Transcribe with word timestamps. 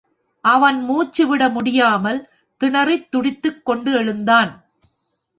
அவன் 0.41 0.83
மூச்சு 0.83 1.27
விட 1.27 1.49
முடியாமல் 1.49 2.29
திணறித் 2.63 3.09
துடித்துக் 3.09 3.65
கொண்டு 3.65 3.91
எழுந்தான். 3.91 4.65